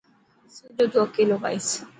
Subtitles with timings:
[0.55, 1.67] سڄو تون اڪيلو کائيس.